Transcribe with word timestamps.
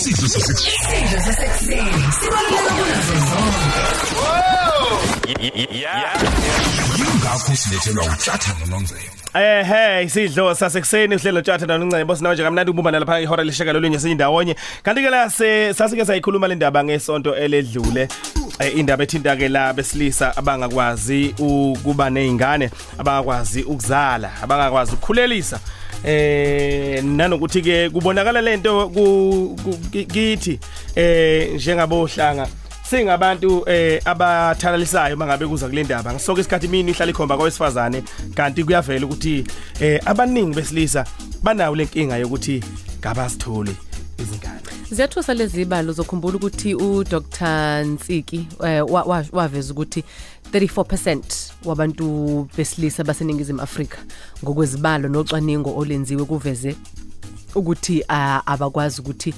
isidlo 0.00 0.28
sasekuseni 0.28 1.08
sasekuseni 1.08 2.12
sibaluleke 2.20 2.70
kunazo 2.78 3.16
zonke 3.30 3.70
yingakho 6.98 7.56
silethelwa 7.56 8.04
utshatha 8.04 8.54
nonongcebo 8.60 9.20
Eh 9.34 9.64
hey 9.66 10.04
isidlo 10.04 10.54
sasekuseni 10.54 11.14
uhlelo 11.14 11.42
tjatha 11.42 11.66
noNcebo 11.66 12.16
sinawe 12.16 12.34
nje 12.34 12.44
kamnandi 12.44 12.70
ubumba 12.70 12.90
nalapha 12.90 13.20
ihora 13.20 13.44
leshaka 13.44 13.72
lolunye 13.72 13.98
sindawonye 13.98 14.56
kanti 14.82 15.02
ke 15.02 15.10
la 15.10 15.30
sasike 15.30 16.04
sayikhuluma 16.04 16.48
le 16.48 16.54
ndaba 16.54 16.84
ngesonto 16.84 17.36
eledlule. 17.36 18.08
Indaba 18.76 19.04
ethinta 19.04 19.36
ke 19.36 19.48
la 19.48 19.72
besilisa 19.72 20.36
abangakwazi 20.36 21.34
ukuba 21.38 22.10
nezingane 22.10 22.70
abangakwazi 22.98 23.62
ukuzala 23.62 24.30
abangakwazi 24.42 24.92
ukukhulelisa. 24.92 25.60
Eh 26.04 27.04
nanokuthi 27.04 27.62
ke 27.62 27.90
kubonakala 27.90 28.40
lento 28.40 28.90
kithi 29.92 30.58
eh 30.94 31.54
njengabohlanga. 31.54 32.46
Singabantu 32.90 33.64
eh 33.68 34.00
abathalalisayo 34.04 35.16
mangabe 35.16 35.46
kuza 35.46 35.68
kule 35.68 35.84
ndaba. 35.84 36.12
Ngisonke 36.12 36.40
isikhathi 36.40 36.68
mini 36.68 36.90
ihlala 36.90 37.10
ikhomba 37.10 37.36
kwesifazane 37.36 38.02
kanti 38.34 38.64
kuyavela 38.64 39.06
ukuthi 39.06 39.44
eh 39.80 40.00
abaningi 40.04 40.54
besilisa 40.56 41.04
banawo 41.42 41.76
lenkinga 41.76 42.16
yokuthi 42.16 42.64
ngabasithole 43.00 43.72
izingane. 44.18 44.60
Ziyathusa 44.90 45.34
lezi 45.34 45.62
ibalo 45.62 45.92
zokhumbula 45.92 46.36
ukuthi 46.36 46.74
uDr. 46.74 47.84
Nsiki 47.84 48.46
eh, 48.64 48.84
wa- 48.92 49.02
wa- 49.02 49.24
waveza 49.32 49.72
ukuthi 49.72 50.04
34% 50.52 51.20
wabantu 51.64 52.48
besilisa 52.56 53.04
baseningizimu 53.04 53.62
Afrika 53.62 53.98
ngokwezibalo 54.44 55.08
nocwaningo 55.08 55.76
olenziwe 55.76 56.24
kuveze 56.24 56.76
ukuthi 57.54 58.04
abakwazi 58.46 59.00
ukuthi 59.00 59.34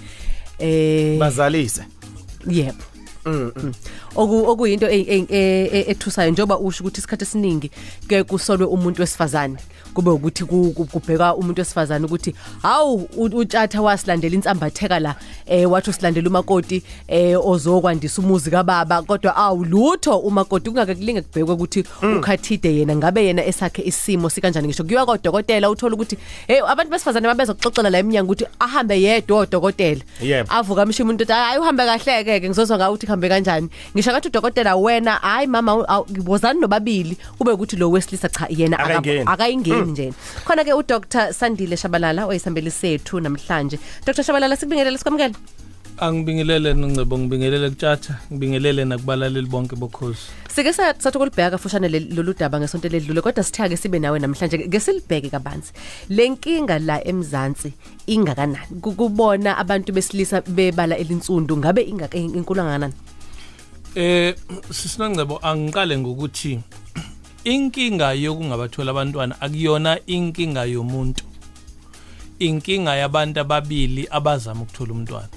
eh 0.59 1.19
bazalise. 1.19 1.83
Yebo 2.47 2.85
Mm. 3.27 3.53
oku 4.17 4.51
okuyinto 4.51 4.91
e- 4.91 5.27
e- 5.31 5.85
ethusayo 5.91 6.31
njengoba 6.31 6.59
usho 6.59 6.85
ukuthi 6.85 6.99
isikhathi 6.99 7.25
esiningi 7.25 7.71
ke 8.09 8.25
kusolwe 8.25 8.67
umuntu 8.67 9.01
wesifazane. 9.01 9.57
Kube 9.95 10.11
ukuthi 10.11 10.45
ku- 10.45 10.73
ku- 10.77 10.85
kubheka 10.87 11.35
umuntu 11.35 11.61
wesifazane 11.61 12.05
ukuthi 12.07 12.35
hawu 12.63 13.09
u- 13.17 13.25
utshatha 13.39 13.83
wasilandela 13.83 14.35
insambatheka 14.35 15.01
la 15.01 15.15
eh 15.47 15.71
wathi 15.71 15.91
usilandela 15.91 16.29
umakoti 16.29 16.83
eh 17.09 17.37
ozokwandisa 17.47 18.23
umuzi 18.23 18.51
kababa 18.51 19.03
kodwa 19.03 19.37
awu 19.37 19.65
lutho 19.65 20.19
umakoti 20.19 20.71
kungake 20.71 20.95
kulinge 20.95 21.21
kubhekwe 21.23 21.55
ukuthi 21.55 21.85
ukhathide 22.19 22.77
yena 22.77 22.97
ngabe 22.97 23.25
yena 23.27 23.45
esakhe 23.45 23.83
isimo 23.83 24.31
sikanjani 24.31 24.69
ngisho 24.69 24.85
kuyiwa 24.85 25.07
kodokotela 25.07 25.71
uthola 25.71 25.95
ukuthi 25.95 26.19
hey 26.47 26.61
abantu 26.69 26.91
besifazane 26.93 27.27
babeza 27.29 27.55
kuxoxela 27.55 27.91
la 27.91 27.99
eminyanga 27.99 28.25
ukuthi 28.33 28.47
ahambe 28.59 29.03
yedwa 29.03 29.39
odokotela 29.39 30.01
Yebo. 30.23 30.53
avuka 30.53 30.87
mshiya 30.87 31.05
umuntu 31.05 31.23
uthi 31.25 31.33
hayi 31.33 31.59
uhambe 31.59 31.85
kahle 31.85 32.25
ke 32.25 32.41
ke 32.41 32.49
ngizozwa 32.49 32.77
ngawe 32.79 32.91
ukuthi 32.91 33.07
kuhambe 33.07 33.29
kanjani 33.29 33.69
ngisho 33.97 34.11
kathi 34.13 34.29
udokotela 34.29 34.77
wena 34.77 35.13
hayi 35.13 35.47
mama 35.47 35.73
awu- 35.73 35.85
awu, 35.89 36.07
ngibozani 36.11 36.61
nobabili 36.61 37.17
kube 37.39 37.53
ukuthi 37.53 37.77
lo 37.77 37.91
wesilisa 37.91 38.29
cha 38.29 38.47
yena 38.51 38.79
aka- 38.79 38.89
Akayingeni. 39.27 39.77
Akayingeni 39.83 40.11
nje. 40.11 40.45
Khona 40.45 40.65
ke 40.65 40.73
uDr 40.75 41.33
Sandile 41.33 41.77
Shabalala 41.77 42.27
oyisambeli 42.27 42.71
sethu 42.71 43.21
namhlanje. 43.21 43.79
Dr 44.07 44.23
Shabalala 44.23 44.57
sikubingelele 44.57 44.99
sikwamukele? 44.99 45.35
Angibingelele 45.99 46.75
nongcebo 46.75 47.19
ngibingelele 47.19 47.71
kutshatha 47.71 48.15
ngibingelele 48.33 48.85
nakubalaleli 48.85 49.47
bonke 49.47 49.77
bokhozi. 49.77 50.19
Sike 50.49 50.73
sa- 50.73 50.95
sathi 50.99 51.19
kulibheka 51.19 51.59
fushane 51.59 51.89
le- 51.89 52.01
lolu 52.17 52.35
daba 52.35 52.59
ngesonto 52.61 52.89
ledlule 52.89 53.21
kodwa 53.21 53.45
sithake 53.45 53.77
sibe 53.77 53.99
nawe 53.99 54.19
namhlanje. 54.19 54.59
Ke 54.73 54.81
silibheke 54.81 55.31
kabanzi. 55.31 55.73
Lenkinga 56.09 56.79
la 56.79 57.05
emzansi 57.05 57.73
ingakanani? 58.07 58.81
Ku- 58.81 58.95
kubona 58.95 59.57
abantu 59.59 59.93
besilisa 59.93 60.41
bebala 60.41 60.97
elinsundu 60.97 61.57
ngabe 61.57 61.83
ingaka 61.83 62.19
inkulu 62.19 62.61
kangakanani 62.61 62.95
eh 63.95 64.35
sisinongcebo 64.71 65.39
angiqale 65.43 65.99
ngokuthi 65.99 66.61
inkinga 67.45 68.13
yokungabathola 68.13 68.91
abantwana 68.91 69.41
akuyona 69.41 69.99
inkinga 70.07 70.65
yomuntu. 70.65 71.25
Inkinga 72.39 72.95
yabantu 72.97 73.41
ababili 73.41 74.09
abazama 74.11 74.63
ukuthola 74.63 74.93
umntwana. 74.93 75.29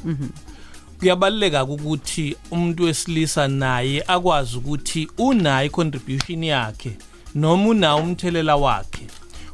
Kuyabaleka 0.99 1.63
ukuthi 1.63 2.35
umuntu 2.51 2.83
wesilisa 2.83 3.47
naye 3.47 4.03
akwazi 4.07 4.57
ukuthi 4.57 5.07
unayo 5.17 5.69
contribution 5.69 6.43
yakhe 6.43 6.97
noma 7.35 7.69
unawo 7.69 8.01
umthelela 8.01 8.55
wakhe. 8.55 9.07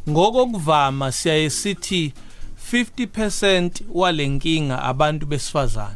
Ngokokuvama 0.09 1.11
siyaye 1.11 1.49
sithi 1.49 2.13
50% 2.73 3.71
walenkinga 3.93 4.83
abantu 4.83 5.25
besifazane. 5.25 5.95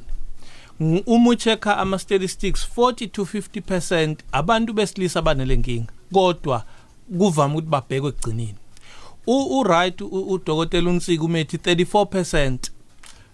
Ng- 0.81 1.03
uma 1.05 1.29
uchecka 1.29 1.77
ama 1.77 1.99
statistics 1.99 2.67
40 2.77 3.07
to 3.07 3.23
50% 3.23 4.15
abantu 4.31 4.73
besilisa 4.73 5.21
banelenkinga 5.21 5.93
kodwa 6.13 6.63
kuvama 7.17 7.53
ukuthi 7.53 7.69
babhekwe 7.69 8.09
ekugcineni. 8.09 8.55
U 9.27 9.63
right 9.63 10.01
udokotela 10.01 10.89
uNsiki 10.89 11.23
umethi 11.23 11.57
34% 11.57 12.57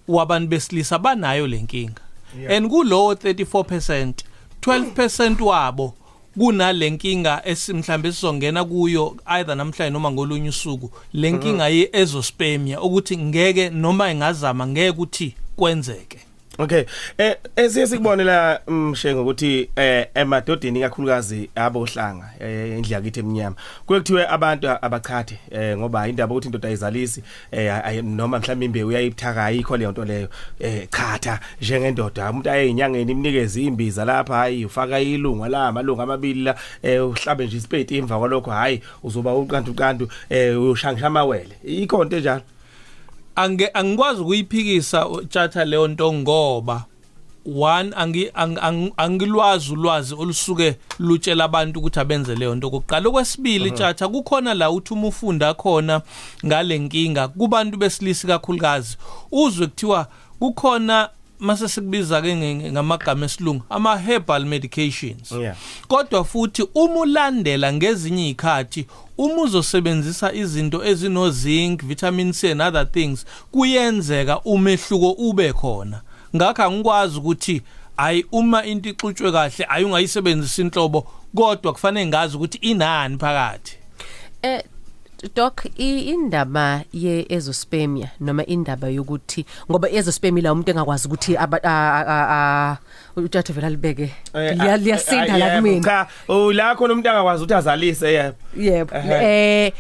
wabantu 0.08 0.50
besilisa 0.50 1.00
banayo 1.00 1.48
lenkinga 1.48 2.02
and 2.50 2.70
kulowo 2.70 3.14
34% 3.14 4.14
12% 4.62 5.44
wabo 5.44 5.94
kunalenkinga 6.38 7.42
esimhlambe 7.46 8.12
sizongena 8.12 8.64
kuyo 8.64 9.16
either 9.26 9.56
namhlanje 9.56 9.94
noma 9.94 10.12
ngolunye 10.12 10.50
usuku 10.50 10.92
lenkinga 11.14 11.68
ye 11.68 11.90
ezospermia 11.94 12.82
ukuthi 12.82 13.18
ngeke 13.18 13.70
noma 13.70 14.12
ingazama 14.12 14.68
ngeke 14.68 14.90
ukuthi 14.90 15.36
kwenzeke. 15.56 16.31
Okay. 16.62 16.86
Eh 17.18 17.36
esiye 17.56 17.88
sikubone 17.88 18.24
la 18.24 18.62
mshengo 18.68 19.22
ukuthi 19.22 19.70
eh 19.76 20.08
emadodeni 20.16 20.82
kakhulukazi 20.82 21.50
abohlanga 21.56 22.30
eh 22.40 22.78
indlu 22.78 22.94
yakithi 22.94 23.20
eminyama 23.20 23.56
kuyekuthiwe 23.86 24.28
abantu 24.28 24.70
abachathe 24.70 25.40
eh 25.52 25.78
ngoba 25.78 26.08
indaba 26.08 26.34
ukuthi 26.34 26.48
indoda 26.48 26.68
ayizalisi 26.68 27.24
eh 27.52 27.86
ay- 27.86 28.02
noma 28.02 28.40
mhlawumbe 28.40 28.66
imbe 28.66 28.84
uyayibuthaka 28.84 29.46
ayikho 29.46 29.78
leyo 29.78 29.92
nto 29.92 30.06
leyo. 30.06 30.28
Eh 30.60 30.88
chatha 30.92 31.40
njengendoda. 31.62 32.30
Umuntu 32.30 32.50
ayeyinyangeni 32.50 33.12
imnikeze 33.12 33.62
imbiza 33.64 34.06
lapha 34.06 34.36
hayi 34.36 34.66
ufaka 34.66 35.00
ilunga 35.00 35.50
la 35.50 35.68
amalunga 35.68 36.04
amabili 36.04 36.44
la 36.44 36.56
eh 36.84 37.06
uhlabe 37.10 37.46
nje 37.46 37.58
isipeti 37.58 37.98
emva 37.98 38.20
kwalokho 38.20 38.52
hayi 38.52 38.82
uzoba 39.04 39.34
uqantu 39.34 39.74
qantu 39.74 40.08
eh 40.30 40.62
uyoshangisha 40.62 41.08
amawele. 41.08 41.56
Ikho 41.64 42.04
into 42.04 42.18
enjalo. 42.18 42.42
Ange 43.36 43.70
angikwazi 43.74 44.22
ukuyiphikisa 44.22 45.08
tjatha 45.30 45.66
leyo 45.66 45.88
nto 45.88 46.14
ngoba 46.14 46.86
one 47.62 47.92
angi 47.96 48.30
ang- 48.34 48.60
ang- 48.62 48.92
angilwazi 48.98 49.74
ulwazi 49.74 50.14
olusuke 50.16 50.76
lutshela 51.00 51.44
abantu 51.44 51.80
ukuthi 51.80 52.00
abenze 52.00 52.36
leyo 52.36 52.56
nto. 52.56 52.70
Kokuqala 52.70 53.10
okwesibili 53.10 53.72
tjatha 53.72 54.08
kukhona 54.08 54.54
la 54.54 54.72
uthi 54.72 54.94
uma 54.94 55.08
ufunda 55.08 55.54
khona 55.54 56.02
ngalenkinga 56.46 57.28
kubantu 57.28 57.78
besilisi 57.78 58.28
kakhulukazi 58.28 58.98
uzwe 59.32 59.68
kuthiwa 59.68 60.08
kukhona 60.40 61.10
mase 61.42 61.68
sikubiza 61.68 62.22
ke 62.22 62.36
ngamagama 62.72 63.26
esilungu 63.26 63.64
ama 63.70 63.98
herbal 63.98 64.46
medications 64.46 65.34
kodwa 65.88 66.24
futhi 66.24 66.68
uma 66.76 67.00
ulandela 67.00 67.74
ngezinye 67.74 68.30
izikhathi 68.30 68.86
uma 69.18 69.42
uzosebenzisa 69.42 70.34
izinto 70.34 70.86
ezino 70.86 71.30
zinc 71.30 71.84
vitamin 71.84 72.34
C 72.34 72.52
and 72.52 72.62
other 72.62 72.92
things 72.92 73.26
kuyenzeka 73.52 74.42
umehluko 74.42 75.12
ube 75.12 75.54
khona. 75.54 76.02
Ngakho 76.36 76.64
angikwazi 76.64 77.18
ukuthi 77.18 77.62
ayi 77.98 78.26
uma 78.32 78.66
into 78.66 78.90
ixutshwe 78.90 79.32
kahle 79.32 79.66
ayi 79.70 79.86
ungayisebenzisa 79.86 80.62
inhlobo 80.62 81.08
kodwa 81.36 81.74
kufanele 81.74 82.08
ngazi 82.08 82.38
ukuthi 82.38 82.58
inani 82.58 83.18
phakathi. 83.18 83.78
Eh 84.42 84.64
doc 85.36 85.66
i- 85.78 86.00
indaba 86.14 86.82
ye 86.94 87.26
ezospermia 87.30 88.10
noma 88.20 88.46
indaba 88.46 88.88
yokuthi 88.90 89.46
ngoba 89.72 89.90
ezospermia 89.90 90.44
la 90.44 90.54
umuntu 90.54 90.72
engakwazi 90.72 91.08
ukuthi 91.08 91.38
aba- 91.38 91.62
a- 91.64 92.04
a- 92.08 92.28
a- 92.36 92.78
utshathe 93.16 93.54
vela 93.54 93.70
libeke 93.70 94.10
Eh, 94.34 94.56
Liya- 94.58 94.74
ah, 94.74 94.78
liyasinda 94.78 95.34
ah, 95.34 95.38
la 95.38 95.46
yebo, 95.46 95.62
kumina. 95.68 95.84
cha 95.84 96.08
ula 96.34 96.76
khona 96.76 96.94
umuntu 96.94 97.10
angakwazi 97.10 97.44
ukuthi 97.44 97.54
azalise 97.54 98.14
yebo. 98.14 98.36
Yebo. 98.58 98.96
Ehhe. 98.96 99.66
eh. 99.68 99.72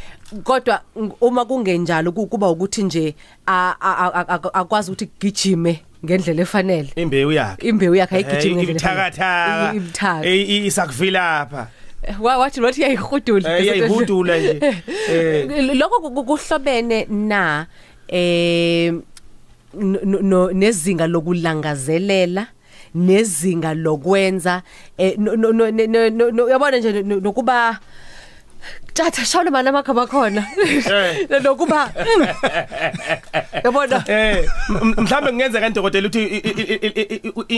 Kodwa 0.43 0.81
ng- 0.95 1.11
uma 1.21 1.45
kungenjalo 1.45 2.11
ku- 2.13 2.27
kuba 2.27 2.47
ukuthi 2.49 2.83
nje 2.83 3.15
a- 3.47 3.75
a- 3.81 4.11
a- 4.13 4.27
a- 4.27 4.53
akwazi 4.53 4.91
ukuthi 4.91 5.09
gijime 5.19 5.81
ngendlela 6.05 6.41
efanele. 6.41 6.89
Imbewu 6.95 7.31
yakhe. 7.31 7.67
Imbewu 7.67 7.95
yakhe 7.95 8.15
ayigijime 8.15 8.63
ngendlela 8.63 8.71
ibithakathaka. 8.71 9.73
Ibithaka. 9.75 10.27
Isakuvilapha 10.29 11.67
Wa- 12.19 12.37
wathi 12.37 12.61
wathi 12.61 12.81
yayihudula 12.81 13.49
yayihudula 13.49 14.37
nje. 14.37 14.59
Eh. 15.11 15.75
Lokho 15.77 15.99
ku- 16.01 16.11
ku- 16.11 16.23
kuhlobene 16.25 17.05
na 17.09 17.67
eh 18.07 18.91
no- 19.73 20.21
no 20.21 20.51
nezinga 20.51 21.07
lokulangazelela 21.07 22.47
nezinga 22.95 23.73
lokwenza 23.73 24.63
eh 24.97 25.13
no- 25.17 25.35
no- 25.35 25.51
no- 25.53 25.69
no- 25.71 26.09
no- 26.09 26.31
no- 26.31 26.49
yabona 26.49 26.77
nje 26.77 27.03
no- 27.03 27.19
nokuba 27.19 27.79
Tata 28.93 29.25
shawule 29.25 29.49
mana 29.49 29.69
amakhaba 29.69 30.07
khona. 30.07 30.47
Lokuba 31.43 31.91
mm. 32.17 32.27
Yabona 33.63 34.03
Eh 34.07 34.45
mhlambe 34.97 35.29
kungenzeka 35.31 35.67
indokotela 35.67 36.07
uthi 36.07 36.41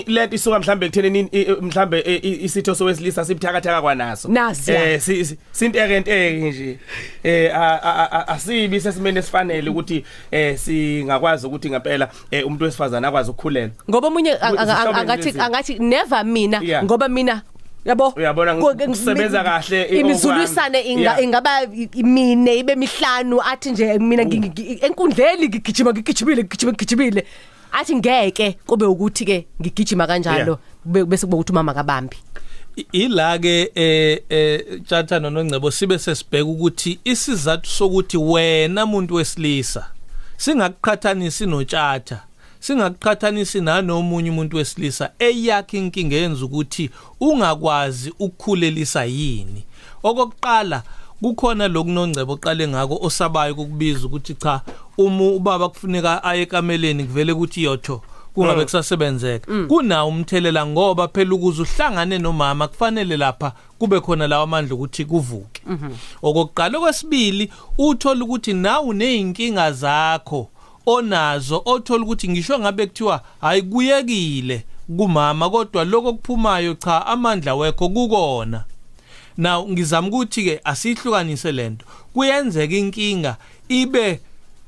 lento 0.08 0.36
isuka 0.36 0.60
mhlambe 0.60 0.86
ekuthenini 0.86 1.30
i- 1.32 1.42
i- 1.42 1.62
mhlambe 1.62 2.20
isitho 2.24 2.76
sowesilisa 2.76 3.26
sibuthakathaka 3.26 3.82
kwanaso. 3.82 4.28
Eh 4.74 5.02
si- 5.02 5.26
si- 5.26 5.38
sinteke 5.52 6.00
nteke 6.00 6.32
nje. 6.50 6.78
Eh 7.24 7.52
asibi 8.28 8.82
sesimene 8.82 9.20
esifanele 9.20 9.70
ukuthi 9.70 10.06
eh 10.32 10.58
singakwazi 10.58 11.48
ukuthi 11.48 11.70
ngempela 11.70 12.10
eh, 12.32 12.46
umuntu 12.48 12.66
wesifazana 12.66 13.08
akwazi 13.08 13.30
ukukhulelwa. 13.32 13.72
ngoba 13.90 14.10
Zihlobene 14.66 15.00
angathi 15.02 15.30
angathi 15.40 15.80
never 15.80 16.26
mina 16.26 16.62
ngoba 16.84 17.08
mina 17.10 17.42
yabo? 17.86 18.14
Uyabona 18.18 18.56
kusebenza 18.88 19.44
kahle 19.44 19.84
i- 19.84 20.00
imizulwisane 20.00 20.80
okwami. 20.80 20.92
inga 20.94 21.02
Yeah. 21.02 21.24
ingaba 21.24 21.64
imine 21.94 22.56
ibe 22.56 22.76
mihlanu 22.76 23.42
athi 23.42 23.72
nje 23.72 24.00
mina 24.00 24.24
enkundleni 24.82 25.48
ngigijima 25.48 25.92
ngigijimile 25.92 26.44
ngigijima 26.44 26.72
ngigijimile. 26.72 27.26
Athi 27.72 27.96
ngeke 27.96 28.58
kube 28.66 28.86
ukuthi 28.86 29.26
ke 29.26 29.46
ngigijima 29.62 30.08
kanjalo 30.08 30.60
bese 30.86 31.26
kube 31.26 31.36
ukuthi 31.36 31.52
umama 31.52 31.74
kabambi. 31.74 32.18
Ila 32.92 33.38
ke 33.40 33.72
eh 33.76 34.20
eh 34.30 34.82
tjatha 34.88 35.20
nonongcebo 35.20 35.72
sibe 35.72 36.00
sesibheka 36.00 36.46
ukuthi 36.46 37.00
isizathu 37.04 37.70
sokuthi 37.70 38.18
wena 38.18 38.84
umuntu 38.84 39.16
wesilisa 39.16 39.86
singakuqhathanisi 40.38 41.46
notjatha 41.46 42.20
singakuqhathanisi 42.64 43.62
nanomunye 43.62 44.30
umuntu 44.30 44.58
wesilisa 44.58 45.12
eyakhe 45.20 45.78
inkinga 45.78 46.16
yenza 46.16 46.46
ukuthi 46.46 46.90
ungakwazi 47.20 48.14
ukukhulelisa 48.20 49.06
yini. 49.06 49.64
Okokuqala 50.04 50.84
kukhona 51.22 51.68
lokunongcebo 51.68 52.34
oqale 52.34 52.68
ngako 52.68 53.00
osabayo 53.02 53.54
ukukubiza 53.54 54.06
ukuthi 54.08 54.34
cha 54.34 54.62
uma 54.98 55.24
ubaba 55.24 55.70
kufuneka 55.70 56.24
aye 56.24 56.42
ekameleni 56.42 57.04
kuvele 57.04 57.32
ukuthi 57.32 57.64
yotho 57.64 58.02
kungabe 58.34 58.64
kusasebenzeka. 58.64 59.52
Kunawo 59.68 60.10
umthelela 60.10 60.66
ngoba 60.66 61.08
phela 61.08 61.36
ukuze 61.36 61.62
uhlangane 61.62 62.18
nomama 62.20 62.68
kufanele 62.68 63.18
lapha 63.18 63.52
kube 63.80 64.00
khona 64.00 64.28
lawa 64.28 64.44
amandla 64.44 64.76
ukuthi 64.76 65.06
kuvuke. 65.06 65.62
Okokuqala 66.22 66.80
kwesibili 66.80 67.52
uthola 67.78 68.26
ukuthi 68.26 68.54
nawe 68.54 68.86
uneyinkinga 68.86 69.72
zakho 69.72 70.50
onazo 70.86 71.62
othola 71.66 72.04
ukuthi 72.04 72.30
ngisho 72.30 72.60
ngabe 72.60 72.88
kuthiwa 72.88 73.22
hayi 73.42 73.62
kuyekile 73.62 74.64
kumama 74.98 75.50
kodwa 75.50 75.86
lokho 75.86 76.14
kuphumayo 76.14 76.74
cha 76.74 77.06
amandla 77.06 77.56
wekho 77.56 77.90
kukona. 77.90 78.64
Now 79.38 79.70
ngizama 79.70 80.08
ukuthi 80.08 80.44
ke 80.44 80.62
asihlukanise 80.64 81.52
lento 81.52 81.86
kuyenzeka 82.14 82.76
inkinga 82.76 83.38
ibe 83.70 84.20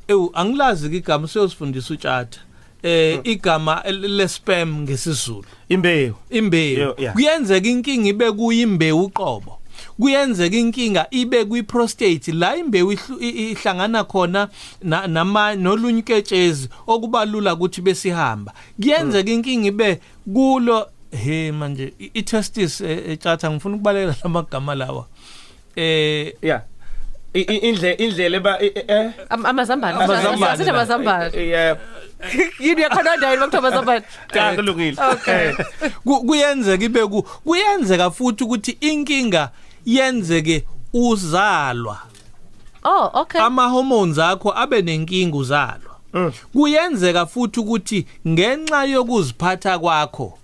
ewu 0.08 0.32
angilazi 0.34 0.90
ke 0.90 0.98
igama 0.98 1.28
siyosifundisa 1.28 1.94
utshata 1.94 2.40
eh 2.84 3.20
igama 3.24 3.84
le 3.90 4.28
spam 4.28 4.82
ngesizulu. 4.82 5.46
Imbewu. 5.70 6.16
imbewu. 6.30 6.94
Kuyenzeka 7.14 7.68
inkinga 7.68 8.10
ibe 8.10 8.32
kuyimbewu 8.32 9.04
uqobo 9.04 9.60
kuyenzeka 10.00 10.56
inkinga 10.58 11.08
ibe 11.12 11.46
kwi-prostate 11.46 12.32
la 12.32 12.56
imbewu 12.56 12.92
ihlu- 12.92 13.22
i- 13.22 13.52
ihlangana 13.52 14.04
khona 14.04 14.50
na- 14.84 15.08
nama 15.08 15.56
nolunye 15.56 16.00
iketshezi 16.00 16.70
okuba 16.88 17.26
lula 17.26 17.54
ukuthi 17.54 17.82
besihamba. 17.82 18.54
Kuyenzeka 18.82 19.32
inkinga 19.32 19.68
ibe 19.68 20.00
kulo 20.34 20.88
he 21.24 21.52
manje 21.52 21.94
i- 22.00 22.12
i-testis 22.14 22.82
eh, 22.82 23.10
etshatha 23.10 23.52
ngifuna 23.52 23.76
ukubalekela 23.76 24.16
lamagama 24.24 24.76
lawa. 24.76 25.06
Eh 25.76 26.34
Yeah. 26.42 26.62
I- 27.34 27.42
i- 27.42 27.58
Indle 27.70 27.92
indlela 27.94 28.38
eba 28.38 28.60
i- 28.62 28.68
i- 28.68 28.84
eh 28.88 29.12
Am- 29.30 29.46
amazambane. 29.46 29.96
Amazambane. 30.04 30.46
Asithi 30.52 30.70
la. 30.70 30.74
amazambane. 30.76 31.38
Yeah 31.48 31.78
yini 32.60 32.82
yakhona 32.82 33.16
ndayo 33.18 33.38
bakuthiwa 33.40 33.60
amazambane? 33.60 34.02
Cha 34.34 34.56
kulungile. 34.56 34.98
Eh. 35.28 35.56
ku- 36.04 36.24
kuyenzeka 36.26 36.84
ibe 36.86 37.06
ku 37.08 37.24
kuyenzeka 37.24 38.12
futhi 38.12 38.44
ukuthi 38.44 38.72
inkinga 38.82 39.52
yenzeke 39.86 40.66
uzalwa. 40.94 42.00
Oh 42.84 43.10
okay. 43.14 43.42
Ama 43.42 43.68
hormones 43.68 44.18
akho 44.18 44.54
abe 44.56 44.82
nenkinga 44.82 45.38
uzalwa. 45.38 45.96
Kuyenzeka 46.54 47.26
futhi 47.26 47.60
ukuthi 47.60 48.06
ngenxa 48.28 48.86
yokuziphatha 48.86 49.80
kwakho 49.80 50.38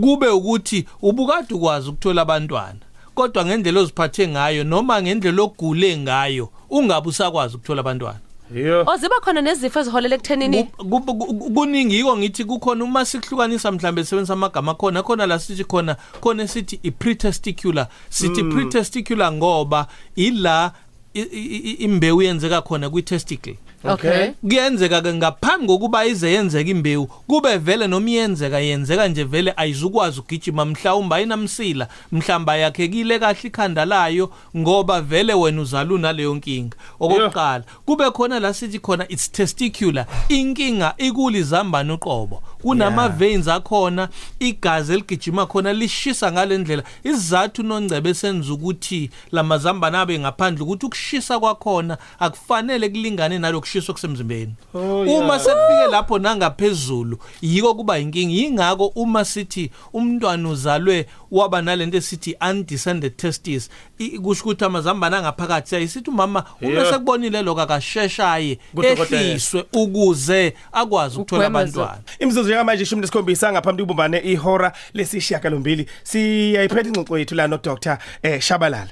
kube 0.00 0.28
ukuthi 0.28 0.86
ubukade 1.02 1.54
ukwazi 1.54 1.88
ukuthola 1.88 2.22
abantwana 2.22 2.78
kodwa 3.14 3.44
ngendlela 3.44 3.80
oziphathe 3.80 4.28
ngayo 4.28 4.64
noma 4.64 5.02
ngendlela 5.02 5.42
ogule 5.42 5.98
ngayo 5.98 6.48
ungabe 6.70 7.08
usakwazi 7.08 7.56
ukuthola 7.56 7.80
abantwana. 7.80 8.27
Yo. 8.54 8.84
oziba 8.86 9.20
khona 9.20 9.40
nezifo 9.40 9.80
eziholela 9.80 10.14
ekuthenini? 10.14 10.64
Ku- 10.64 11.00
ku- 11.00 11.14
ku- 11.14 11.50
kuningi 11.50 11.96
yiko 11.96 12.16
ngithi 12.16 12.44
kukhona 12.44 12.84
uma 12.84 13.04
sikuhlukanisa 13.04 13.72
mhlambe 13.72 14.04
sebenzisa 14.04 14.32
amagama 14.32 14.74
khona 14.74 15.02
khona 15.02 15.26
la 15.26 15.38
sithi 15.38 15.64
khona 15.64 15.96
khona 16.20 16.48
sithi 16.48 16.80
i-pretesticular. 16.82 17.88
Sithi 18.08 18.42
pretesticular 18.44 19.32
ngoba 19.32 19.86
ila 20.16 20.72
i- 21.14 21.20
i- 21.20 21.62
i- 21.70 21.76
imbewu 21.84 22.22
yenzeka 22.22 22.62
khona 22.62 22.88
kwi-testicle. 22.90 23.56
Okay. 23.84 24.32
Kuyenzeka 24.42 25.02
ke 25.02 25.14
ngaphambi 25.14 25.66
kokuba 25.66 26.06
ize 26.06 26.32
yenzeka 26.32 26.70
imbewu 26.70 27.06
kube 27.06 27.56
vele 27.56 27.86
noma 27.86 28.10
iyenzeka 28.10 28.58
yenzeka 28.58 29.08
nje 29.08 29.24
vele 29.24 29.54
ayizukwazi 29.56 30.20
ukugijima. 30.20 30.64
Mhlawumbe 30.64 31.14
ayinamsila 31.14 31.88
mhlamba 32.12 32.56
yakhekile 32.56 33.18
kahle 33.18 33.40
ikhanda 33.44 33.84
layo 33.84 34.32
ngoba 34.56 35.00
vele 35.00 35.34
wena 35.34 35.60
uzala 35.60 35.94
unaleyo 35.94 36.34
nkinga. 36.34 36.76
Okokuqala 37.00 37.64
kube 37.86 38.10
khona 38.10 38.40
la 38.40 38.54
sithi 38.54 38.78
khona 38.78 39.06
it's 39.08 39.32
testicular 39.32 40.06
inkinga 40.28 40.94
ikulizambane 40.98 41.92
uqobo. 41.92 42.42
Kunama 42.62 43.08
veins 43.08 43.48
akhona 43.48 44.08
igazi 44.40 44.92
eligijima 44.92 45.46
khona 45.46 45.72
lishisa 45.72 46.32
ngalendlela 46.32 46.82
isizathu 47.04 47.62
nongcebe 47.62 48.14
senza 48.14 48.52
ukuthi 48.52 49.10
lamazambane 49.32 49.98
abe 49.98 50.18
ngaphandle 50.18 50.62
ukuthi 50.62 50.86
ukushisa 50.86 51.38
kwakhona 51.40 51.98
akufanele 52.18 52.88
kulingane 52.88 53.38
nalokushisa 53.38 53.67
okusemzimbeni 53.90 54.54
Oh, 54.74 55.04
yeah. 55.06 55.20
uma 55.24 55.38
sekufike 55.38 55.86
lapho 55.90 56.18
nangaphezulu 56.18 57.18
yiko 57.42 57.74
kuba 57.74 57.98
inkinga 57.98 58.32
yingako 58.34 58.86
uma 58.86 59.24
sithi 59.24 59.70
umntwana 59.92 60.48
uzalwe 60.48 61.06
waba 61.30 61.62
nalento 61.62 61.96
esithi 61.96 62.36
undescended 62.50 63.16
testes 63.16 63.70
i- 63.98 64.18
kusho 64.18 64.42
ukuthi 64.44 64.64
amazambane 64.64 65.16
angaphakathi 65.16 65.76
ayisithi 65.76 66.10
umama 66.10 66.44
uma 66.62 66.70
Yeah. 66.80 66.90
sekubonile 66.92 67.42
lokho 67.42 67.60
akasheshaye 67.60 68.58
Kudokotela. 68.74 69.22
ehliswe 69.22 69.64
ukuze 69.72 70.54
akwazi 70.72 71.16
ukuthola 71.16 71.46
Ugweme 71.48 71.58
abantwana 71.58 71.98
Imzuzu 72.18 72.50
yamanje 72.52 72.82
ishumi 72.82 73.00
nesikhombisa 73.00 73.52
ngaphambi 73.52 73.82
kubumbane 73.82 74.18
ihora 74.18 74.72
lesishiyaka 74.94 75.50
lombili 75.50 75.86
siyayiphetha 76.02 76.88
ingxoxo 76.88 77.18
yethu 77.18 77.34
la 77.34 77.46
no 77.48 77.58
Dr 77.62 77.98
eh 78.22 78.40
Shabalala. 78.40 78.90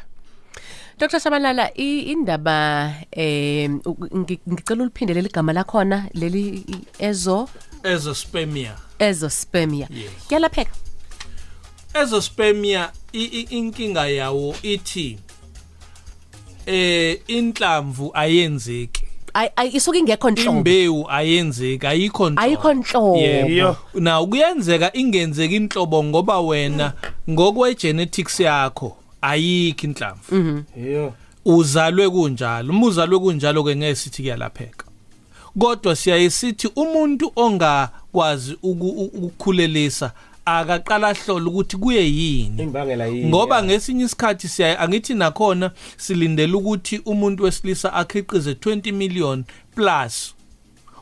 Dr 0.98 1.20
Shabalala 1.20 1.70
i- 1.76 2.00
indaba 2.12 2.92
eh 3.12 3.68
ngi- 3.70 4.40
ngicela 4.48 4.82
uliphindele 4.82 5.20
igama 5.20 5.52
lakhona 5.52 6.08
leli 6.14 6.64
i- 6.68 6.84
ezo 6.98 7.48
ezospermia 7.82 8.72
ezospermia 8.98 9.88
Yes. 9.90 10.10
kuyalapheka? 10.28 10.70
Ezospermia 11.94 12.90
i- 13.12 13.24
i- 13.24 13.46
inkinga 13.58 14.06
yawo 14.08 14.54
ithi 14.62 15.18
eh 16.66 17.20
inhlamvu 17.28 18.10
ayenzeki. 18.14 19.02
Ay 19.34 19.48
ay- 19.56 19.70
isuke 19.76 19.98
ingekho 19.98 20.30
nhlobo? 20.30 20.56
Imbewu 20.58 21.10
ayenzeki 21.10 21.86
ayikho 21.86 22.30
nhlobo. 22.30 22.40
Ayikho 22.42 22.74
nhlobo. 22.74 23.16
Iyo. 23.16 23.48
yebo 23.48 23.76
na 24.00 24.24
kuyenzeka 24.26 24.92
ingenzeki 24.96 25.56
inhlobo 25.56 26.04
ngoba 26.04 26.40
wena 26.40 26.92
ngokwe 27.30 27.74
genetics 27.74 28.40
yakho 28.40 28.96
ayikho 29.30 29.86
inhlamvu. 29.86 30.64
Yo. 30.76 31.12
uzalwe 31.46 32.10
kunjalo 32.10 32.72
uma 32.72 32.86
uzalwe 32.86 33.18
kunjalo 33.18 33.64
ke 33.64 33.76
ngeke 33.76 33.94
sithi 33.94 34.22
kuyalapheka. 34.22 34.86
Kodwa 35.58 35.96
siyayisithi 35.96 36.68
umuntu 36.76 37.32
ongakwazi 37.36 38.58
ukukhulelisa 38.62 40.12
akaqala 40.44 41.12
hlola 41.14 41.46
ukuthi 41.46 41.76
kuye 41.76 42.04
yini. 42.04 42.62
Imbangela 42.62 43.06
yini? 43.06 43.28
ngoba 43.28 43.62
ngesinye 43.62 44.04
isikhathi 44.04 44.48
siya 44.48 44.78
angithi 44.78 45.14
nakhona 45.14 45.70
silindele 45.96 46.52
ukuthi 46.52 47.00
umuntu 47.04 47.44
wesilisa 47.44 47.92
akhiqize 47.92 48.52
20 48.52 48.92
million 48.92 49.44
plus. 49.74 50.34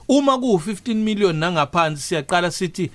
Uma 0.08 0.38
ku 0.38 0.60
15 0.66 0.94
million 0.94 1.36
nangaphansi 1.36 2.02
siyaqala 2.02 2.50
sithi 2.50 2.90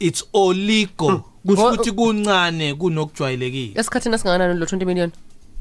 it's 0.00 0.24
oligo. 0.32 1.24
Kusho 1.46 1.62
Ngo- 1.62 1.74
ukuthi 1.74 1.92
kuncane 1.92 2.74
kunokujwayelekile. 2.74 3.80
Esikhathini 3.80 4.14
esingakanani 4.14 4.60
lo 4.60 4.66
20 4.66 4.84
million? 4.86 5.10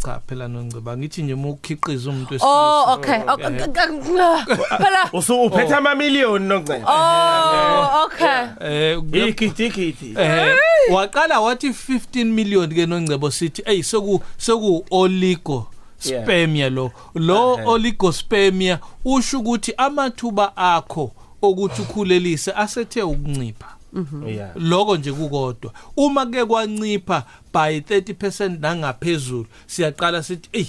Cha 0.04 0.20
phela 0.28 0.48
nongciba 0.48 0.98
ngithi 0.98 1.24
nje 1.24 1.34
uma 1.34 1.50
ukhiqiza 1.50 2.10
umuntu 2.10 2.34
oh 2.42 2.86
wesilisa 2.86 2.94
okay. 2.94 3.20
Ok- 3.28 4.78
phela 4.78 5.10
Usu 5.14 5.42
uphethe 5.42 5.76
ama 5.76 5.96
million 5.96 6.42
noncane. 6.44 6.84
oh 6.88 8.04
okay. 8.06 8.70
Eh 8.70 8.98
kuye- 9.00 9.28
Igidikidi. 9.28 10.14
eh 10.18 10.56
waqala 10.92 11.40
wathi 11.40 11.70
15 11.70 12.26
million 12.26 12.70
ke 12.70 12.86
nongcebo 12.86 13.32
sithi 13.32 13.62
hey 13.66 13.84
seku 13.84 14.22
seku 14.38 14.86
oligo 14.92 15.68
Yeah. 16.06 16.24
spermia 16.24 16.70
lo. 16.70 16.92
Lo 17.16 17.54
Ehhe. 17.54 17.66
oligospermia 17.68 18.80
usho 19.06 19.40
ukuthi 19.40 19.74
amathuba 19.78 20.58
akho 20.58 21.12
okuthi 21.42 21.82
ukhulelise 21.82 22.52
asethe 22.52 23.02
ukuncipha. 23.02 23.66
yeah 23.66 23.77
lokho 24.56 24.98
nje 24.98 25.12
kukodwa. 25.12 25.74
Uma 25.98 26.26
ke 26.26 26.46
kwancipha 26.46 27.24
by 27.54 27.80
30% 27.80 28.60
nangaphezulu 28.60 29.48
siyaqala 29.68 30.24
sithi 30.24 30.50
ey 30.54 30.68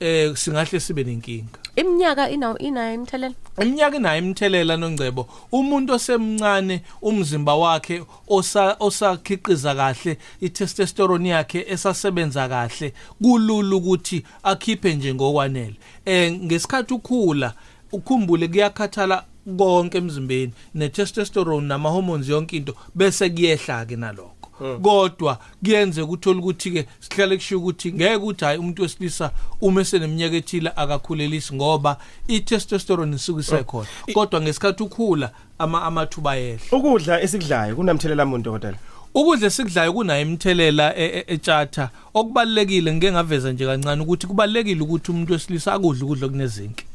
eh 0.00 0.36
singahle 0.36 0.80
sibe 0.80 1.04
nenkinga. 1.04 1.58
Iminyaka 1.76 2.30
ina 2.30 2.54
ina 2.58 2.92
imthelela? 2.94 3.34
Iminyaka 3.62 3.96
inayo 3.96 4.18
imthelela 4.18 4.76
nongcebo. 4.76 5.28
Umuntu 5.52 5.92
osemncane 5.92 6.82
umzimba 7.02 7.54
wakhe 7.54 8.02
osa 8.28 8.76
osakhiqiza 8.80 9.74
kahle 9.74 10.18
itestosterone 10.40 11.28
yakhe 11.28 11.64
esasebenza 11.68 12.48
kahle 12.48 12.92
kulula 13.22 13.76
ukuthi 13.76 14.24
akhiphe 14.42 14.94
nje 14.94 15.14
ngokwanele. 15.14 15.76
Eh 16.04 16.32
ngesikhathi 16.32 16.94
ukhula 16.94 17.52
ukhumbule 17.92 18.48
kuyakhathala 18.48 19.24
konke 19.58 19.98
emzimbeni 19.98 20.52
netestosterone 20.74 21.66
nama 21.66 21.88
hormones 21.88 22.28
yonke 22.28 22.56
into 22.56 22.74
bese 22.94 23.30
kuyehla 23.30 23.86
ke 23.86 23.96
nalokho 23.96 24.36
kodwa 24.82 25.38
kuyenze 25.64 26.02
ukuthi 26.02 26.70
ke 26.70 26.86
sihlale 27.00 27.36
kushiya 27.36 27.58
ukuthi 27.58 27.92
ngeke 27.92 28.16
ukuthi 28.16 28.44
hayi 28.44 28.58
umuntu 28.58 28.82
wesilisa 28.82 29.30
uma 29.60 29.80
eseneminyaka 29.80 30.36
ethile 30.36 30.72
akakhulelisi 30.76 31.54
ngoba 31.54 31.96
itestosterone 32.28 33.16
isuke 33.16 33.40
isekhona. 33.40 33.88
Kodwa 34.14 34.40
ngesikhathi 34.40 34.82
ukhula 34.82 35.30
ama 35.58 35.82
amathuba 35.82 36.36
yehla 36.36 36.78
ukudla 36.78 37.20
esikudlayo 37.22 37.76
kunamthelela 37.76 38.26
muntu 38.26 38.44
dokotela? 38.44 38.78
Ukudla 39.14 39.46
esikudlayo 39.46 39.92
kunayo 39.92 40.22
imthelela 40.22 40.96
e- 40.96 41.12
e- 41.18 41.34
etshatha 41.34 41.90
okubalekile 42.14 42.94
ngeke 42.94 43.12
ngaveza 43.12 43.52
nje 43.52 43.66
kancane 43.66 44.02
ukuthi 44.02 44.26
kubalekile 44.26 44.80
ukuthi 44.80 45.10
umuntu 45.10 45.32
wesilisa 45.32 45.72
akudle 45.72 46.04
ukudla 46.04 46.26
okunezinki 46.26 46.85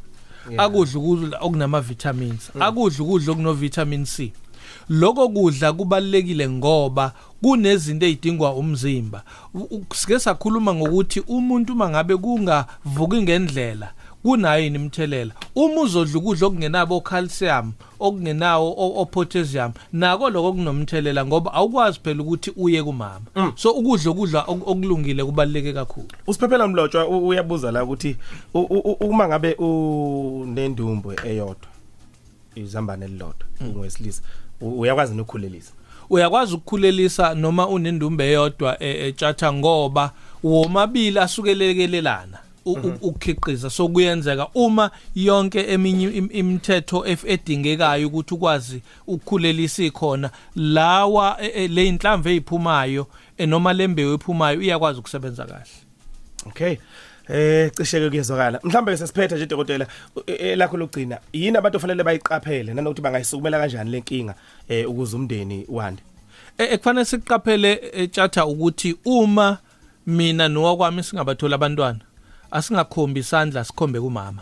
akudle 0.57 0.99
ukudla 0.99 1.37
okunama 1.41 1.81
vitamins 1.81 2.51
akudle 2.59 3.03
ukudla 3.03 3.31
okuno 3.31 3.53
vitamin 3.53 4.05
C. 4.05 4.33
Lokho 4.89 5.29
kudla 5.29 5.73
kubalekile 5.73 6.49
ngoba 6.49 7.13
kunezinto 7.41 8.05
ezidingwa 8.05 8.53
umzimba. 8.53 9.23
Sike 9.93 10.19
sakhuluma 10.19 10.73
ngokuthi 10.73 11.19
umuntu 11.19 11.75
mangabe 11.75 12.17
kungavuki 12.17 13.21
ngendlela 13.21 13.93
kunayo 14.23 14.63
yini 14.63 14.75
imthelela 14.75 15.33
uma 15.55 15.81
uzodla 15.81 16.19
ukudla 16.19 16.47
okungenabo 16.47 17.01
calcium 17.01 17.71
okungenawo 17.99 18.71
o- 18.77 19.01
o 19.01 19.05
potassium 19.05 19.71
nako 19.93 20.29
lokho 20.29 20.53
kunomthelela 20.53 21.25
ngoba 21.25 21.53
awukwazi 21.53 21.99
phela 22.03 22.21
ukuthi 22.23 22.51
uye 22.57 22.83
kumama 22.83 23.21
so 23.55 23.71
ukudla 23.71 24.11
ukudla 24.11 24.41
ok- 24.47 24.63
okulungile 24.65 25.23
kubaleke 25.23 25.73
kakhulu 25.73 26.07
usiphephela 26.27 26.67
mlotshwa 26.67 27.07
u- 27.07 27.27
uyabuza 27.27 27.71
la 27.71 27.83
ukuthi 27.83 28.15
u- 28.53 28.59
u- 28.59 28.79
u- 28.91 28.97
uma 29.09 29.27
ngabe 29.27 29.53
unendumbu 29.53 31.11
eyodwa 31.25 31.67
izambane 32.55 33.05
elilodwa 33.05 33.45
ungesilisa 33.75 34.21
u- 34.61 34.79
uyakwazi 34.79 35.15
nokukhulelisa 35.15 35.71
uyakwazi 36.09 36.55
ukukhulelisa 36.55 37.33
noma 37.35 37.67
unendumbe 37.67 38.25
eyodwa 38.29 38.83
e- 38.83 39.07
etshatha 39.07 39.53
ngoba 39.53 40.11
womabili 40.43 41.19
asukelelekelelana 41.19 42.37
u- 42.37 42.39
u- 42.39 42.50
ukukhiqiza. 42.65 43.69
So 43.69 43.87
kuyenzeka 43.87 44.47
uma 44.53 44.91
yonke 45.15 45.59
eminye 45.73 46.07
im- 46.09 46.29
imithetho 46.31 47.05
edingekayo 47.25 48.07
ukuthi 48.07 48.33
ukwazi 48.33 48.81
ukukhulelisa 49.07 49.83
ikhona 49.83 50.29
lawa 50.55 51.37
e- 51.41 51.47
e- 51.63 51.67
le 51.67 51.87
inhlamvu 51.87 52.29
eziphumayo 52.29 53.07
eh, 53.37 53.47
noma 53.47 53.73
lembewu 53.73 54.13
ephumayo 54.13 54.61
iyakwazi 54.61 54.99
ukusebenza 54.99 55.45
kahle. 55.45 55.65
Okay. 56.45 56.75
Eh 57.29 57.71
cisheke 57.71 58.09
kuyezwakala. 58.09 58.59
Mhlambe 58.63 58.97
sesiphetha 58.97 59.35
nje 59.35 59.45
dokotela 59.45 59.87
e- 60.27 60.33
e- 60.33 60.55
lakho 60.55 60.77
lokugcina 60.77 61.17
yini 61.33 61.57
abantu 61.57 61.77
ofanele 61.77 62.03
bayiqaphele 62.03 62.73
nanokuthi 62.73 63.01
bangayisukumela 63.01 63.59
kanjani 63.59 63.91
lenkinga 63.91 64.35
eh 64.69 64.89
ukuze 64.89 65.15
umndeni 65.15 65.65
wande? 65.69 66.01
E- 66.57 66.63
ekufanele 66.73 67.05
siqaphele 67.05 67.81
etshatha 67.93 68.45
ukuthi 68.45 68.95
uma 69.05 69.57
mina 70.07 70.47
nowakwami 70.49 71.03
singabathola 71.03 71.55
abantwana 71.55 71.99
asingakhombi 72.51 73.19
isandla 73.19 73.63
sikhombe 73.63 73.99
kumama. 73.99 74.41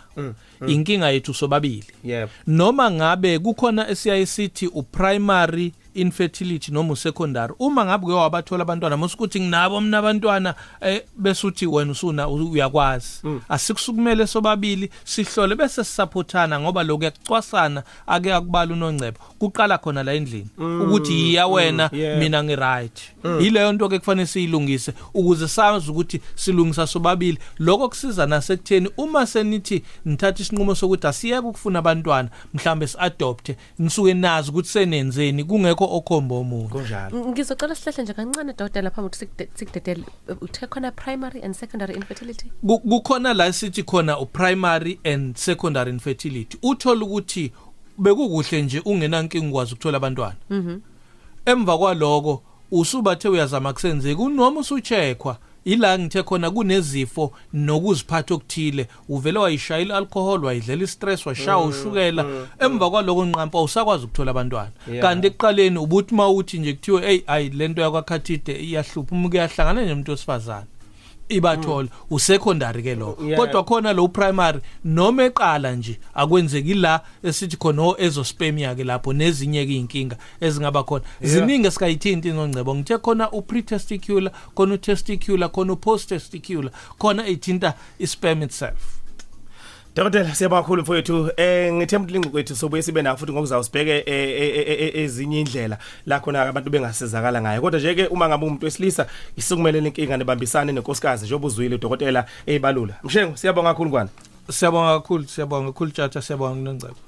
Inkinga 0.66 1.10
yethu 1.10 1.34
sobabili. 1.34 1.86
Yebo. 2.04 2.30
Noma 2.46 2.90
ngabe 2.90 3.38
kukhona 3.38 3.88
esiyayisithi 3.88 4.66
uprimary 4.66 5.72
infertility 5.94 6.72
noma 6.72 6.92
usecondary 6.92 7.54
uma 7.58 7.84
ngabe 7.84 8.04
kuye 8.04 8.16
wabathola 8.16 8.62
abantwana 8.62 8.96
musikuthi 8.96 9.40
nginabo 9.40 9.80
mina 9.80 9.98
abantwana 9.98 10.54
eh, 10.80 11.02
bese 11.16 11.46
uthi 11.46 11.66
wena 11.66 11.92
usuna 11.92 12.28
uyakwazi. 12.28 13.22
Asikusukumele 13.48 14.26
sobabili 14.26 14.90
sihlole 15.04 15.54
bese 15.54 15.84
sisaphothana 15.84 16.60
ngoba 16.60 16.82
lokho 16.82 17.04
yakucwasana 17.04 17.82
ake 18.06 18.34
akubala 18.34 18.72
unongcebo 18.74 19.18
kuqala 19.38 19.78
khona 19.78 20.02
la 20.02 20.12
endlini 20.14 20.48
ukuthi 20.58 21.12
yiya 21.12 21.46
wena 21.46 21.90
yeah. 21.92 22.18
mina 22.18 22.44
ngi 22.44 22.56
right 22.56 23.00
yileyo 23.40 23.72
nto 23.72 23.88
ke 23.88 23.98
kufanele 23.98 24.26
siyilungise 24.26 24.92
ukuze 25.14 25.48
sazi 25.48 25.90
ukuthi 25.90 26.20
silungisa 26.34 26.86
sobabili. 26.86 27.38
Lokho 27.58 27.88
kusiza 27.88 28.26
nasekutheni 28.26 28.90
uma 28.96 29.26
senithi 29.26 29.82
nithatha 30.04 30.42
isinqumo 30.42 30.74
sokuthi 30.74 31.06
asiyeke 31.06 31.46
ukufuna 31.46 31.78
abantwana 31.78 32.28
mhlambe 32.54 32.86
siadopte 32.86 33.56
nisuke 33.78 34.14
nazi 34.14 34.50
ukuthi 34.50 34.68
senenzeni 34.68 35.44
kungekho 35.44 35.79
okhomba 35.86 36.34
omunye. 36.34 36.68
Kunjalo. 36.68 37.26
Ngizocela 37.26 37.74
sihlahle 37.74 38.02
nje 38.02 38.12
kancane 38.14 38.52
dokotela 38.52 38.90
phambi 38.90 39.06
ukuthi 39.06 39.24
sikde- 39.24 39.48
sikudedele. 39.54 40.04
Uthe 40.40 40.66
khona 40.66 40.90
primary 40.92 41.42
and 41.42 41.54
secondary 41.54 41.94
infertility? 41.94 42.52
Ku- 42.66 42.78
kukhona 42.78 43.34
la 43.34 43.52
sithi 43.52 43.82
khona 43.82 44.18
uprimary 44.18 44.98
and 45.04 45.36
secondary 45.36 45.90
infertility. 45.92 46.58
Uthola 46.62 47.04
ukuthi 47.04 47.52
bekukuhle 47.98 48.62
nje 48.62 48.80
ungenankinga 48.84 49.48
ukwazi 49.48 49.74
ukuthola 49.74 49.96
abantwana. 49.96 50.36
Emva 51.46 51.78
kwaloko 51.78 52.42
usubathe 52.70 53.28
uyazama 53.28 53.72
kusenzeka 53.72 54.22
unoma 54.22 54.60
usucheckwa 54.60 55.38
ila 55.64 55.98
ngithe 55.98 56.22
khona 56.22 56.50
kunezifo 56.50 57.32
nokuziphatha 57.52 58.34
okuthile. 58.34 58.86
Uvele 59.08 59.38
wayishayela 59.38 59.96
alcohol 59.96 60.44
wayidlela 60.44 60.84
istress 60.84 61.26
washawa 61.26 61.64
ushukela. 61.64 62.24
emva 62.58 62.90
kwaloko 62.90 63.24
nqampa 63.24 63.62
usakwazi 63.62 64.04
ukuthola 64.04 64.30
abantwana. 64.30 64.70
Yeah. 64.88 65.02
kanti 65.02 65.26
ekuqaleni 65.26 65.78
ubuthi 65.78 66.14
mawuthi 66.14 66.58
nje 66.58 66.72
kuthiwe 66.72 67.06
hey 67.06 67.20
ayi 67.26 67.48
lento 67.48 67.82
yakwakhathide 67.82 68.52
iyahlupha 68.52 69.14
uma 69.14 69.28
kuyahlangana 69.28 69.86
nomuntu 69.86 70.10
wesifazane. 70.10 70.66
Ibathola 71.30 71.88
usecondary 72.10 72.82
ke 72.82 72.94
lo. 72.94 73.16
Yeah. 73.22 73.38
kodwa 73.38 73.64
khona 73.64 73.92
lo 73.92 74.08
primary 74.08 74.60
noma 74.84 75.24
eqala 75.24 75.72
nje 75.72 75.98
akwenzeki 76.14 76.74
la 76.74 77.00
esithi 77.22 77.56
khona 77.56 77.82
o 77.82 77.96
ezospermia 77.98 78.74
ke 78.74 78.84
lapho 78.84 79.12
nezinye 79.12 79.66
ke 79.66 79.76
inkinga 79.76 80.16
ezingaba 80.40 80.82
khona. 80.82 81.04
Yeah. 81.20 81.34
ziningi 81.34 81.66
esikayithinti 81.66 82.28
ingongcebo 82.28 82.74
ngithe 82.74 82.98
khona 82.98 83.30
upretesticular 83.32 84.32
khona 84.54 84.74
utesticular 84.74 85.50
khona 85.50 85.72
upostesticular 85.72 86.72
khona 86.98 87.26
ithinta 87.26 87.74
isperm 87.98 88.42
itself. 88.42 88.99
Dokotela 89.96 90.34
siyabonga 90.34 90.62
kakhulu 90.62 90.82
mfowethu. 90.82 91.30
Eh 91.36 91.72
ngithemba 91.72 92.10
lingqoqo 92.10 92.30
kwethu 92.30 92.56
sobuye 92.56 92.82
sibe 92.82 93.02
nayo 93.02 93.16
futhi 93.16 93.32
ngokuzawusibheke 93.32 94.04
eh, 94.06 94.06
eh, 94.06 94.80
eh, 94.80 95.02
ezinye 95.02 95.40
indlela 95.40 95.78
la 96.06 96.20
khona 96.20 96.42
abantu 96.42 96.70
bengasizakala 96.70 97.40
ngayo. 97.42 97.60
Kodwa 97.60 97.80
nje 97.80 97.94
ke 97.94 98.06
uma 98.06 98.28
ngabe 98.28 98.46
umuntu 98.46 98.64
wesilisa 98.64 99.06
isukumelele 99.36 99.88
inkinga 99.88 100.16
nebambisane 100.16 100.72
nenkosikazi 100.72 101.26
njengoba 101.26 101.46
uzwile 101.46 101.74
udokotela 101.74 102.24
eyibalula. 102.46 102.94
Mshengo 103.02 103.36
siyabonga 103.36 103.70
kakhulu 103.70 103.90
kwana 103.90 104.10
siyabonga 104.50 105.00
kakhulu 105.00 105.24
siyabonga 105.28 105.72
kakhulu 105.72 105.90
tjatha 105.90 106.22
siyabonga 106.22 106.54
kunongcebo. 106.54 107.00